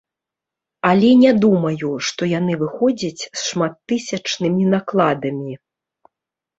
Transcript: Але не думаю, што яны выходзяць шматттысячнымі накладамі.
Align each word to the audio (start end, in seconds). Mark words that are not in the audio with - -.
Але 0.91 1.11
не 1.23 1.33
думаю, 1.43 1.91
што 2.09 2.21
яны 2.33 2.53
выходзяць 2.63 3.29
шматттысячнымі 3.45 4.63
накладамі. 4.77 5.53